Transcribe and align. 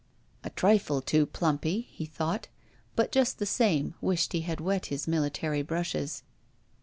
A 0.43 0.49
trifle 0.49 0.99
too 0.99 1.27
plumpy," 1.27 1.81
he 1.91 2.05
thought, 2.07 2.47
but 2.95 3.11
just 3.11 3.37
the 3.37 3.45
same 3.45 3.93
wished 4.01 4.33
he 4.33 4.41
had 4.41 4.59
wet 4.59 4.87
his 4.87 5.05
miUtary 5.05 5.63
brushes. 5.63 6.23